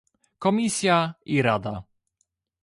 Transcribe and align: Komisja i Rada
Komisja 0.45 0.97
i 1.25 1.37
Rada 1.49 1.75